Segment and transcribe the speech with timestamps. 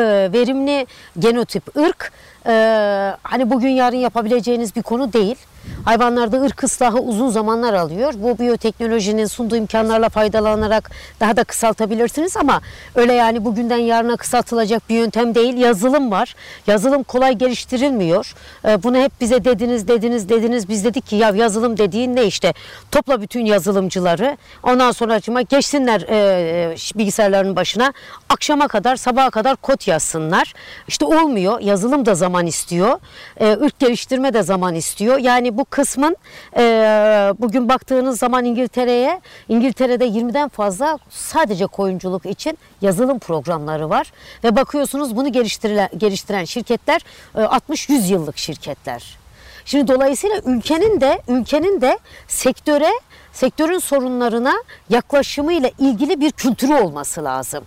[0.00, 0.86] e, verimli
[1.18, 2.12] genotip ırk
[2.46, 2.52] e,
[3.22, 5.36] hani bugün yarın yapabileceğiniz bir konu değil.
[5.84, 8.14] Hayvanlarda ırk ıslahı uzun zamanlar alıyor.
[8.16, 10.90] Bu biyoteknolojinin sunduğu imkanlarla faydalanarak
[11.20, 12.60] daha da kısaltabilirsiniz ama
[12.94, 15.56] öyle yani bugünden yarına kısaltılacak bir yöntem değil.
[15.56, 16.34] Yazılım var.
[16.66, 18.34] Yazılım kolay geliştirilmiyor.
[18.64, 20.68] Ee, bunu hep bize dediniz, dediniz, dediniz.
[20.68, 22.54] Biz dedik ki ya yazılım dediğin ne işte?
[22.90, 24.36] Topla bütün yazılımcıları.
[24.62, 27.92] Ondan sonra acıma geçsinler e, bilgisayarların başına.
[28.28, 30.54] Akşama kadar, sabaha kadar kod yazsınlar.
[30.88, 31.60] İşte olmuyor.
[31.60, 33.00] Yazılım da zaman istiyor.
[33.40, 35.18] E, ırk geliştirme de zaman istiyor.
[35.18, 36.16] Yani bu kısmın
[36.56, 36.62] e,
[37.38, 44.12] bugün baktığınız zaman İngiltere'ye İngiltere'de 20'den fazla sadece koyunculuk için yazılım programları var
[44.44, 45.32] ve bakıyorsunuz bunu
[45.98, 47.00] geliştiren şirketler
[47.34, 49.18] e, 60-100 yıllık şirketler.
[49.64, 52.90] Şimdi dolayısıyla ülkenin de ülkenin de sektöre
[53.32, 54.54] sektörün sorunlarına
[54.90, 57.64] yaklaşımıyla ilgili bir kültürü olması lazım.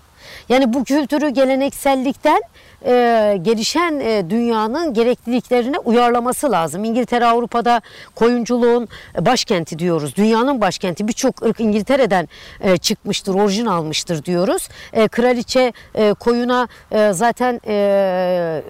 [0.49, 2.41] Yani bu kültürü geleneksellikten
[2.85, 6.83] e, gelişen e, dünyanın gerekliliklerine uyarlaması lazım.
[6.83, 7.81] İngiltere Avrupa'da
[8.15, 8.87] koyunculuğun
[9.19, 10.15] başkenti diyoruz.
[10.15, 11.07] Dünyanın başkenti.
[11.07, 12.29] Birçok ırk İngiltere'den
[12.61, 14.69] e, çıkmıştır, orijin almıştır diyoruz.
[14.93, 18.61] E, kraliçe e, koyuna e, zaten e,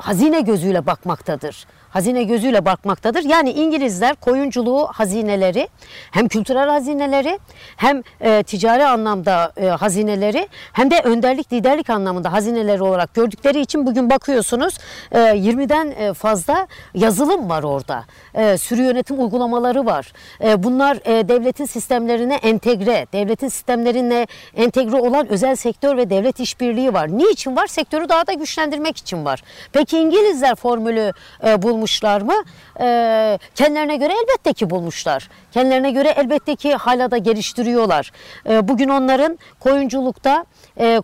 [0.00, 3.24] hazine gözüyle bakmaktadır hazine gözüyle bakmaktadır.
[3.24, 5.68] Yani İngilizler koyunculuğu hazineleri
[6.10, 7.38] hem kültürel hazineleri
[7.76, 13.86] hem e, ticari anlamda e, hazineleri hem de önderlik liderlik anlamında hazineleri olarak gördükleri için
[13.86, 14.78] bugün bakıyorsunuz
[15.12, 18.04] e, 20'den e, fazla yazılım var orada.
[18.34, 20.12] E, sürü yönetim uygulamaları var.
[20.44, 26.94] E, bunlar e, devletin sistemlerine entegre, devletin sistemlerine entegre olan özel sektör ve devlet işbirliği
[26.94, 27.18] var.
[27.18, 27.66] Niçin var?
[27.66, 29.42] Sektörü daha da güçlendirmek için var.
[29.72, 31.12] Peki İngilizler formülü
[31.46, 32.44] e, bulmuş bulmuşlar mı?
[32.80, 35.28] E, kendilerine göre elbette ki bulmuşlar.
[35.52, 38.12] Kendilerine göre elbette ki hala da geliştiriyorlar.
[38.48, 40.44] E, bugün onların koyunculukta
[40.76, 41.00] e, e,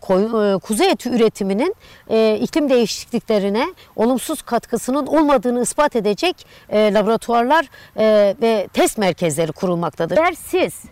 [0.58, 1.74] kuzu eti üretiminin
[2.10, 3.64] e, iklim değişikliklerine
[3.96, 7.66] olumsuz katkısının olmadığını ispat edecek e, laboratuvarlar
[8.42, 10.16] ve test merkezleri kurulmaktadır.
[10.16, 10.82] Eğer siz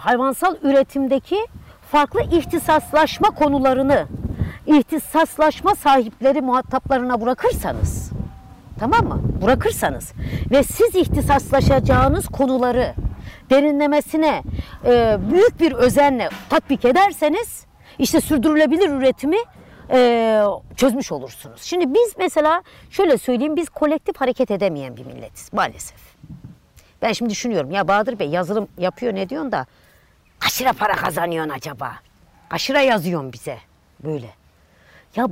[0.00, 1.46] hayvansal üretimdeki
[1.92, 4.06] farklı ihtisaslaşma konularını
[4.66, 8.10] ihtisaslaşma sahipleri muhataplarına bırakırsanız
[8.80, 9.22] Tamam mı?
[9.42, 10.12] Bırakırsanız
[10.50, 12.94] ve siz ihtisaslaşacağınız konuları
[13.50, 14.42] derinlemesine
[14.84, 17.64] e, büyük bir özenle tatbik ederseniz
[17.98, 19.36] işte sürdürülebilir üretimi
[19.90, 20.42] e,
[20.76, 21.62] çözmüş olursunuz.
[21.62, 25.98] Şimdi biz mesela şöyle söyleyeyim biz kolektif hareket edemeyen bir milletiz maalesef.
[27.02, 29.66] Ben şimdi düşünüyorum ya Bahadır Bey yazılım yapıyor ne diyorsun da
[30.38, 31.92] kaç lira para kazanıyorsun acaba?
[32.48, 33.58] Kaç lira yazıyorsun bize
[34.04, 34.30] böyle?
[35.16, 35.28] Ya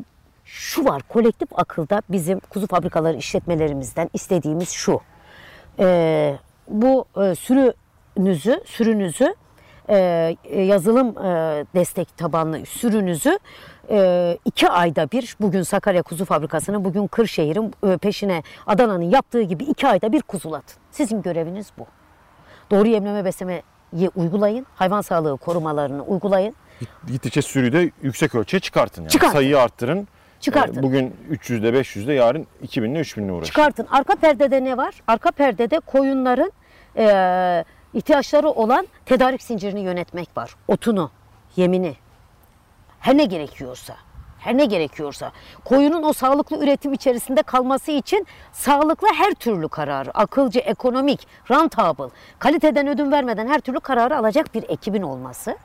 [0.51, 5.01] şu var kolektif akılda bizim kuzu fabrikaları işletmelerimizden istediğimiz şu.
[5.79, 6.39] E,
[6.69, 9.35] bu e, sürünüzü, sürünüzü
[9.89, 13.39] e, yazılım e, destek tabanlı sürünüzü
[13.91, 19.65] e, iki ayda bir bugün Sakarya Kuzu Fabrikası'nın bugün Kırşehir'in e, peşine Adana'nın yaptığı gibi
[19.65, 20.77] iki ayda bir kuzulatın.
[20.91, 21.87] Sizin göreviniz bu.
[22.71, 23.63] Doğru yemleme beslemeyi
[24.17, 24.67] uygulayın.
[24.75, 26.55] Hayvan sağlığı korumalarını uygulayın.
[27.07, 29.03] Gittikçe sürüyü de yüksek ölçeğe çıkartın.
[29.03, 29.11] Yani.
[29.11, 29.33] Çıkartın.
[29.33, 30.09] Sayıyı arttırın.
[30.41, 30.83] Çıkartın.
[30.83, 33.51] Bugün 300'de 500'de yarın 2000'le 3000'le uğraşın.
[33.51, 33.87] Çıkartın.
[33.91, 34.95] Arka perdede ne var?
[35.07, 36.53] Arka perdede koyunların
[36.97, 40.55] e, ihtiyaçları olan tedarik zincirini yönetmek var.
[40.69, 41.11] Otunu,
[41.57, 41.95] yemini.
[43.01, 43.97] Her ne gerekiyorsa.
[44.39, 45.33] Her ne gerekiyorsa.
[45.65, 52.89] Koyunun o sağlıklı üretim içerisinde kalması için sağlıklı her türlü kararı, akılcı, ekonomik, rentable, kaliteden
[52.89, 55.57] ödün vermeden her türlü kararı alacak bir ekibin olması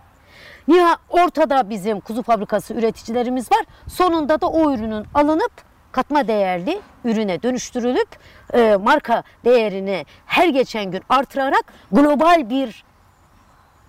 [0.68, 3.66] Niha ortada bizim kuzu fabrikası üreticilerimiz var.
[3.88, 5.52] Sonunda da o ürünün alınıp
[5.92, 8.08] katma değerli ürüne dönüştürülüp
[8.54, 12.84] e, marka değerini her geçen gün artırarak global bir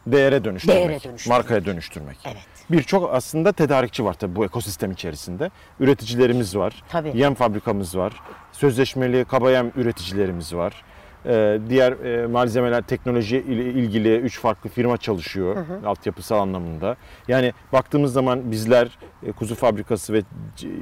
[0.06, 1.26] değere dönüştürmek, değere dönüştürmek.
[1.38, 2.16] markaya dönüştürmek.
[2.24, 2.36] Evet.
[2.70, 5.50] Birçok aslında tedarikçi var tabii bu ekosistem içerisinde.
[5.80, 7.12] Üreticilerimiz var, Tabii.
[7.14, 8.12] yem fabrikamız var,
[8.52, 10.84] sözleşmeli kaba yem üreticilerimiz var.
[11.26, 15.88] Ee, diğer e, malzemeler teknoloji ile ilgili 3 farklı firma çalışıyor hı hı.
[15.88, 16.96] altyapısal anlamında.
[17.28, 20.22] Yani baktığımız zaman bizler e, kuzu fabrikası ve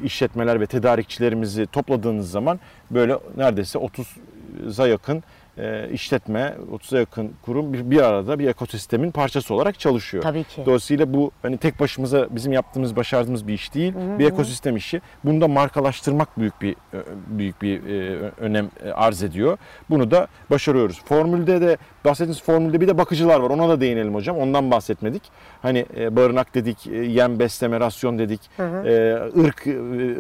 [0.05, 2.61] işletmeler ve tedarikçilerimizi topladığınız zaman
[2.91, 5.23] böyle neredeyse 30'a yakın
[5.59, 10.23] e, işletme, 30'a yakın kurum bir, bir arada bir ekosistemin parçası olarak çalışıyor.
[10.23, 10.63] Tabii ki.
[10.67, 13.95] Dolayısıyla bu hani tek başımıza bizim yaptığımız, başardığımız bir iş değil.
[13.95, 14.19] Hı hı.
[14.19, 15.01] Bir ekosistem işi.
[15.25, 19.59] Bunu da markalaştırmak büyük bir e, büyük bir e, önem e, arz ediyor.
[19.91, 21.03] Bunu da başarıyoruz.
[21.05, 23.51] Formülde de bahsettiğiniz formülde bir de bakıcılar var.
[23.51, 24.37] Ona da değinelim hocam.
[24.37, 25.23] Ondan bahsetmedik.
[25.63, 28.41] Hani e, barınak dedik, e, yem besleme, rasyon dedik.
[28.57, 28.89] Hı hı.
[28.89, 29.67] E, ırk,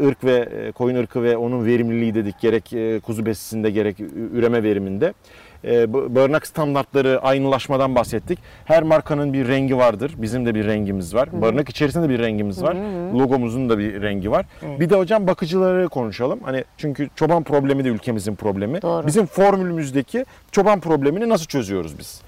[0.06, 2.40] ırk ve koyun ırkı ve onun verimliliği dedik.
[2.40, 4.00] Gerek e, kuzu besisinde gerek
[4.32, 5.14] üreme veriminde.
[5.64, 8.38] E, barınak standartları aynılaşmadan bahsettik.
[8.64, 10.12] Her markanın bir rengi vardır.
[10.16, 11.28] Bizim de bir rengimiz var.
[11.32, 12.76] Barınak içerisinde de bir rengimiz var.
[13.18, 14.46] Logomuzun da bir rengi var.
[14.80, 16.40] Bir de hocam bakıcıları konuşalım.
[16.42, 18.82] Hani çünkü çoban problemi de ülkemizin problemi.
[18.82, 19.06] Doğru.
[19.06, 22.22] Bizim formülümüzdeki çoban problemini nasıl çözüyoruz biz?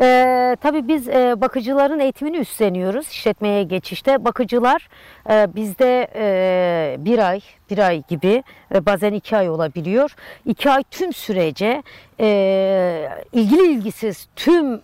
[0.00, 4.24] Ee, tabii biz e, bakıcıların eğitimini üstleniyoruz işletmeye geçişte.
[4.24, 4.88] Bakıcılar
[5.30, 7.40] e, bizde e, bir ay,
[7.70, 8.44] bir ay gibi
[8.74, 10.14] e, bazen iki ay olabiliyor.
[10.46, 11.82] İki ay tüm sürece
[12.20, 14.78] e, ilgili ilgisiz tüm e,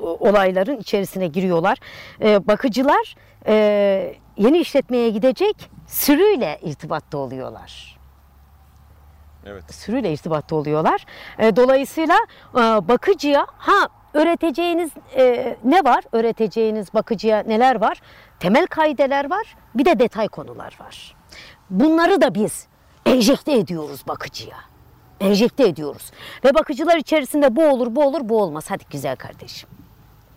[0.00, 1.78] olayların içerisine giriyorlar.
[2.22, 3.14] E, bakıcılar
[3.46, 7.98] e, yeni işletmeye gidecek sürüyle irtibatta oluyorlar
[9.46, 9.74] Evet.
[9.74, 11.04] sürüyle irtibatta oluyorlar.
[11.38, 12.16] E, Dolayısıyla
[12.54, 16.04] e, bakıcıya ha öğreteceğiniz e, ne var?
[16.12, 18.00] Öğreteceğiniz bakıcıya neler var?
[18.40, 19.56] Temel kaideler var.
[19.74, 21.16] Bir de detay konular var.
[21.70, 22.66] Bunları da biz
[23.06, 24.56] enjekte ediyoruz bakıcıya.
[25.20, 26.10] Enjekte ediyoruz.
[26.44, 28.64] Ve bakıcılar içerisinde bu olur, bu olur, bu olmaz.
[28.68, 29.68] Hadi güzel kardeşim.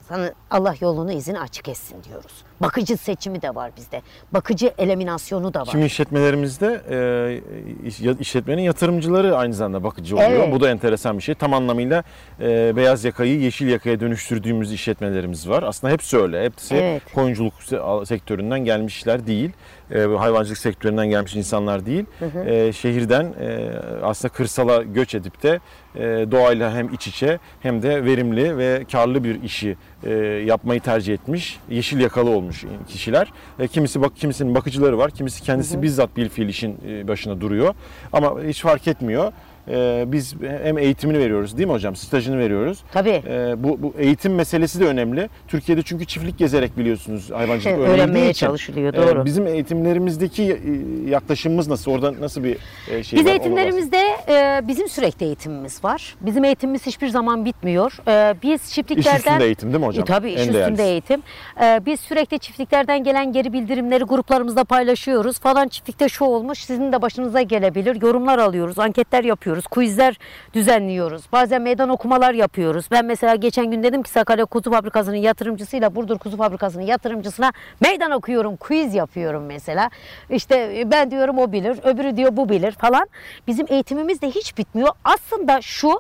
[0.02, 2.44] Sana Allah yolunu izini açık etsin diyoruz.
[2.62, 4.02] Bakıcı seçimi de var bizde.
[4.34, 5.68] Bakıcı eliminasyonu da var.
[5.72, 10.30] Şimdi işletmelerimizde e, işletmenin yatırımcıları aynı zamanda bakıcı oluyor.
[10.32, 10.52] Evet.
[10.54, 11.36] Bu da enteresan bir şey.
[11.36, 12.04] Tam anlamıyla
[12.42, 15.64] e, beyaz yakayı yeşil yakaya dönüştürdüğümüz işletmelerimiz var.
[15.64, 16.44] Aslında hepsi öyle.
[16.44, 17.02] Hepsi Evet.
[17.16, 19.50] koyunculuk se- sektöründen gelmişler değil.
[19.92, 22.06] E, hayvancılık sektöründen gelmiş insanlar değil.
[22.46, 23.70] E, şehirden e,
[24.04, 25.60] aslında kırsala göç edip de
[25.96, 30.14] e, doğayla hem iç içe hem de verimli ve karlı bir işi e,
[30.46, 31.60] yapmayı tercih etmiş.
[31.70, 32.51] Yeşil yakalı olmuş
[32.88, 33.34] kişiler.
[33.60, 35.12] E, kimisi bak kimisinin bakıcıları var.
[35.12, 37.76] Kimisi kendisi bizzat bir fiil işin e, başına duruyor.
[38.14, 39.32] Ama hiç fark etmiyor.
[39.70, 41.96] E, biz hem eğitimini veriyoruz değil mi hocam?
[41.96, 42.84] Stajını veriyoruz.
[42.92, 43.10] Tabii.
[43.28, 45.30] E, bu, bu eğitim meselesi de önemli.
[45.48, 49.26] Türkiye'de çünkü çiftlik gezerek biliyorsunuz hayvancılık Evet, öğrenmeye için, çalışılıyor, e, doğru.
[49.26, 51.92] bizim eğitimlerimizdeki e, yaklaşımımız nasıl?
[51.92, 52.58] Orada nasıl bir
[52.92, 53.32] e, şey Biz var?
[53.32, 56.16] Eğitimlerimizde e, bizim sürekli eğitimimiz var.
[56.22, 57.98] Bizim eğitimimiz hiçbir zaman bitmiyor.
[58.08, 59.18] E, biz İş çiftliklerden...
[59.18, 60.04] üstünde eğitim değil mi hocam?
[60.04, 60.84] E, tabii iş En üstünde değerlisi.
[60.84, 61.22] eğitim.
[61.62, 65.40] E, biz sürekli çiftliklerden gelen geri bildirimleri gruplarımızda paylaşıyoruz.
[65.40, 68.02] Falan çiftlikte şu olmuş sizin de başınıza gelebilir.
[68.02, 70.20] Yorumlar alıyoruz, anketler yapıyoruz, quizler
[70.54, 71.24] düzenliyoruz.
[71.32, 72.86] Bazen meydan okumalar yapıyoruz.
[72.92, 78.12] Ben mesela geçen gün dedim ki Sakarya Kuzu Fabrikası'nın yatırımcısıyla Burdur Kuzu Fabrikası'nın yatırımcısına meydan
[78.12, 79.90] okuyorum, quiz yapıyorum mesela.
[80.30, 83.08] İşte e, ben diyorum o bilir, öbürü diyor bu bilir falan.
[83.48, 84.90] Bizim eğitimimiz de hiç bitmiyor.
[85.04, 86.00] Aslında şu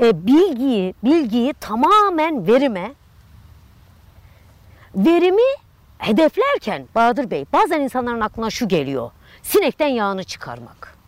[0.00, 2.92] e, bilgiyi, bilgiyi tamamen verime,
[4.94, 5.42] verimi
[5.98, 9.10] hedeflerken Bahadır Bey bazen insanların aklına şu geliyor.
[9.42, 11.01] Sinekten yağını çıkarmak.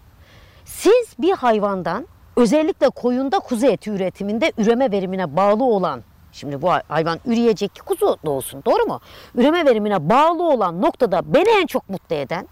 [0.79, 7.21] Siz bir hayvandan özellikle koyunda kuzu eti üretiminde üreme verimine bağlı olan Şimdi bu hayvan
[7.27, 9.01] üreyecek ki kuzu doğsun doğru mu?
[9.35, 12.49] Üreme verimine bağlı olan noktada beni en çok mutlu eden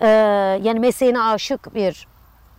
[0.00, 0.06] e,
[0.62, 2.06] yani mesleğine aşık bir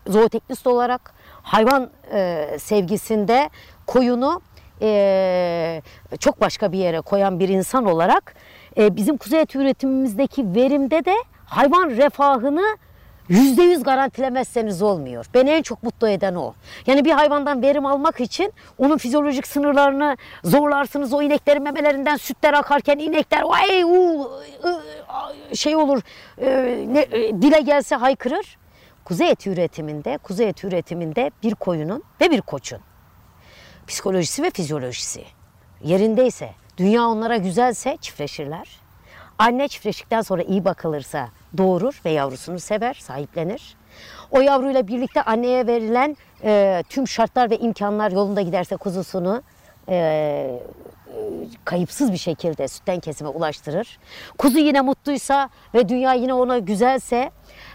[0.07, 3.49] zooteknist olarak hayvan e, sevgisinde
[3.87, 4.41] koyunu
[4.81, 5.81] e,
[6.19, 8.35] çok başka bir yere koyan bir insan olarak
[8.77, 11.15] e, bizim kuzu eti üretimimizdeki verimde de
[11.45, 12.77] hayvan refahını
[13.29, 15.25] yüzde yüz garantilemezseniz olmuyor.
[15.33, 16.53] Beni en çok mutlu eden o.
[16.87, 21.13] Yani bir hayvandan verim almak için onun fizyolojik sınırlarını zorlarsınız.
[21.13, 24.31] O ineklerin memelerinden sütler akarken inekler vay uu,
[24.63, 24.81] ı,
[25.55, 26.01] şey olur
[26.41, 26.47] e,
[26.89, 28.57] ne, e, dile gelse haykırır.
[29.05, 32.79] Kuzu eti üretiminde, kuzu eti üretiminde bir koyunun ve bir koçun
[33.87, 35.23] psikolojisi ve fizyolojisi
[35.83, 38.80] yerindeyse, dünya onlara güzelse çiftleşirler.
[39.41, 43.75] Anne çiftleştikten sonra iyi bakılırsa doğurur ve yavrusunu sever, sahiplenir.
[44.31, 49.43] O yavruyla birlikte anneye verilen e, tüm şartlar ve imkanlar yolunda giderse kuzusunu
[49.89, 50.59] e,
[51.65, 53.99] kayıpsız bir şekilde sütten kesime ulaştırır.
[54.37, 57.31] Kuzu yine mutluysa ve dünya yine ona güzelse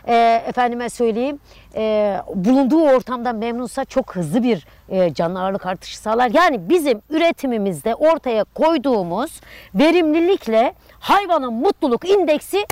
[0.09, 1.39] e, efendime söyleyeyim
[1.75, 6.31] e, bulunduğu ortamdan memnunsa çok hızlı bir e, canlı ağırlık artışı sağlar.
[6.35, 9.41] Yani bizim üretimimizde ortaya koyduğumuz
[9.75, 12.67] verimlilikle hayvanın mutluluk indeksi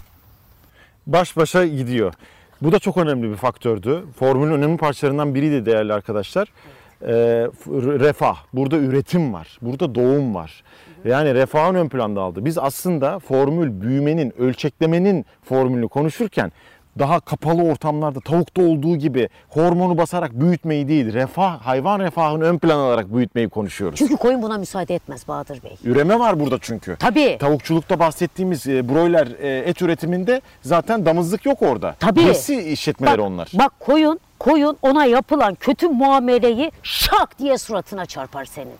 [1.06, 2.14] baş başa gidiyor.
[2.62, 4.04] Bu da çok önemli bir faktördü.
[4.18, 6.48] Formülün önemli parçalarından biriydi değerli arkadaşlar.
[6.48, 7.70] Ee, f-
[8.00, 8.36] refah.
[8.52, 9.58] Burada üretim var.
[9.62, 10.62] Burada doğum var.
[11.04, 12.44] Yani refahın ön planda aldı.
[12.44, 16.52] Biz aslında formül büyümenin, ölçeklemenin formülünü konuşurken
[16.98, 22.78] daha kapalı ortamlarda tavukta olduğu gibi hormonu basarak büyütmeyi değil, refah, hayvan refahını ön plan
[22.78, 23.98] alarak büyütmeyi konuşuyoruz.
[23.98, 25.76] çünkü koyun buna müsaade etmez Bahadır Bey.
[25.84, 26.96] Üreme var burada çünkü.
[26.98, 27.36] Tabii.
[27.40, 31.94] Tavukçulukta bahsettiğimiz e, broiler e, et üretiminde zaten damızlık yok orada.
[32.00, 32.26] Tabii.
[32.26, 33.48] Besi işletmeleri Bak, onlar.
[33.54, 38.76] bak koyun, koyun ona yapılan kötü muameleyi şak diye suratına çarpar senin.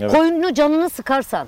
[0.00, 0.12] Evet.
[0.12, 1.46] Koyunu canını sıkarsan,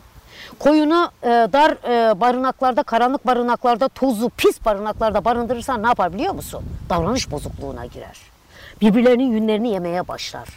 [0.59, 6.65] koyunu e, dar e, barınaklarda, karanlık barınaklarda, tozlu, pis barınaklarda barındırırsan ne yapar biliyor musun?
[6.91, 8.19] Davranış bozukluğuna girer.
[8.81, 10.49] Birbirlerinin yünlerini yemeye başlar.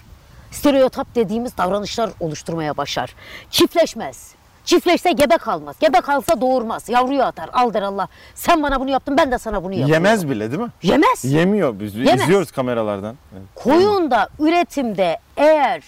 [0.52, 3.16] stereotip dediğimiz davranışlar oluşturmaya başlar.
[3.50, 4.39] Çiftleşmez.
[4.70, 5.76] Çiftleşse gebe kalmaz.
[5.80, 6.90] Gebe kalsa doğurmaz.
[6.90, 7.50] Yavruyu atar.
[7.54, 8.08] Al der Allah.
[8.36, 9.94] Sen bana bunu yaptın ben de sana bunu yapıyorum.
[9.94, 10.70] Yemez bile değil mi?
[10.84, 11.26] Yemez.
[11.26, 11.80] Yemiyor.
[11.80, 12.22] Biz Yemez.
[12.22, 13.16] izliyoruz kameralardan.
[13.34, 13.44] Evet.
[13.56, 15.84] Koyunda üretimde eğer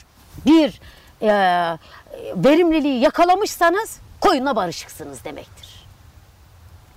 [0.45, 0.81] bir
[1.21, 1.27] e,
[2.35, 5.85] verimliliği yakalamışsanız koyunla barışıksınız demektir.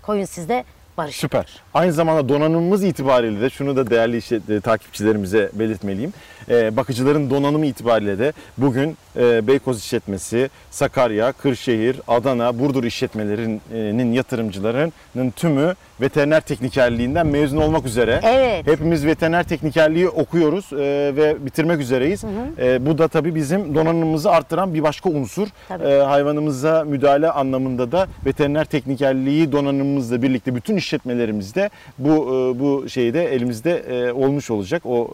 [0.02, 0.64] Koyun sizde
[0.96, 1.20] barışık.
[1.20, 1.46] Süper.
[1.74, 6.12] Aynı zamanda donanımımız itibariyle de şunu da değerli işte, e, takipçilerimize belirtmeliyim.
[6.48, 15.30] Ee, bakıcıların donanımı itibariyle de bugün e, Beykoz işletmesi, Sakarya, Kırşehir, Adana, Burdur işletmelerinin yatırımcılarının
[15.36, 18.20] tümü veteriner teknikerliğinden mezun olmak üzere.
[18.24, 18.66] Evet.
[18.66, 20.76] Hepimiz veteriner teknikerliği okuyoruz e,
[21.16, 22.24] ve bitirmek üzereyiz.
[22.58, 25.48] E, bu da tabii bizim donanımımızı arttıran bir başka unsur.
[25.68, 25.84] Tabii.
[25.84, 33.34] E, hayvanımıza müdahale anlamında da veteriner teknikerliği donanımımızla birlikte bütün işletmelerimizde bu e, bu şeyde
[33.34, 34.82] elimizde e, olmuş olacak.
[34.86, 35.10] O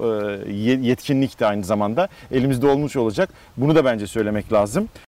[0.46, 3.28] e, ye- yetkinlik de aynı zamanda elimizde olmuş olacak.
[3.56, 4.88] Bunu da bence söylemek lazım.